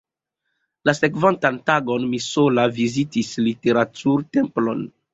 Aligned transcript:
La 0.89 0.95
sekvantan 0.99 1.59
tagon 1.71 2.09
mi 2.15 2.23
sola 2.31 2.67
vizitis 2.81 3.33
Literatur-Templon. 3.49 4.87